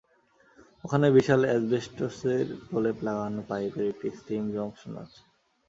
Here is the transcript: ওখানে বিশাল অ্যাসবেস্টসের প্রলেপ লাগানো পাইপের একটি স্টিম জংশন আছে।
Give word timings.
ওখানে 0.83 1.07
বিশাল 1.17 1.41
অ্যাসবেস্টসের 1.45 2.45
প্রলেপ 2.67 2.97
লাগানো 3.07 3.41
পাইপের 3.49 3.85
একটি 3.91 4.07
স্টিম 4.19 4.43
জংশন 4.55 4.93
আছে। 5.03 5.21